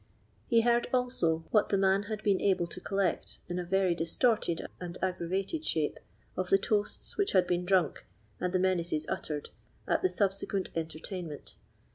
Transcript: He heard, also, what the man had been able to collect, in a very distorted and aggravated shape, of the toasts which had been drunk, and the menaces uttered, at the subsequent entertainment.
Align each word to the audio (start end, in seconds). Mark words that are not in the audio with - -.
He 0.47 0.61
heard, 0.61 0.87
also, 0.91 1.45
what 1.51 1.69
the 1.69 1.77
man 1.77 2.01
had 2.09 2.23
been 2.23 2.41
able 2.41 2.65
to 2.65 2.81
collect, 2.81 3.37
in 3.47 3.59
a 3.59 3.63
very 3.63 3.93
distorted 3.93 4.65
and 4.79 4.97
aggravated 4.99 5.63
shape, 5.63 5.99
of 6.35 6.49
the 6.49 6.57
toasts 6.57 7.17
which 7.19 7.33
had 7.33 7.45
been 7.45 7.65
drunk, 7.65 8.07
and 8.39 8.51
the 8.51 8.57
menaces 8.57 9.05
uttered, 9.07 9.51
at 9.87 10.01
the 10.01 10.09
subsequent 10.09 10.71
entertainment. 10.75 11.53